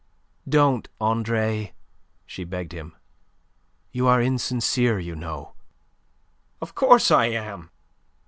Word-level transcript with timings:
"Don't, 0.49 0.89
Andre!" 0.99 1.73
she 2.25 2.43
begged 2.43 2.71
him. 2.71 2.95
"You 3.91 4.07
are 4.07 4.19
insincere, 4.19 4.97
you 4.97 5.15
know." 5.15 5.53
"Of 6.59 6.73
course 6.73 7.11
I 7.11 7.25
am. 7.27 7.69